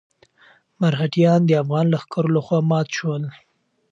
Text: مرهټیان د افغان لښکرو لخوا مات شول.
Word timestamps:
مرهټیان 0.79 1.39
د 1.45 1.51
افغان 1.63 1.85
لښکرو 1.93 2.29
لخوا 2.35 2.59
مات 2.69 2.87
شول. 2.97 3.23